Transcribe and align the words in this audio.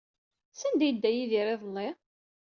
Sanda 0.59 0.83
ay 0.85 0.89
yedda 0.89 1.09
Yidir 1.11 1.47
iḍelli? 1.55 1.87